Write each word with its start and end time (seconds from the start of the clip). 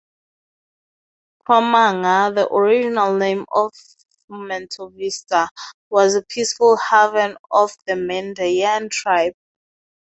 "Caumanga", 1.47 2.33
the 2.33 2.47
original 2.51 3.15
name 3.15 3.45
of 3.53 3.69
Montevista, 4.31 5.47
was 5.91 6.15
a 6.15 6.23
peaceful 6.23 6.75
haven 6.89 7.37
of 7.51 7.69
the 7.85 7.93
Mandayan 7.93 8.89
Tribe. 8.89 9.33